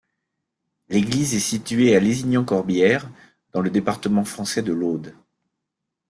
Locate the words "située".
1.39-1.95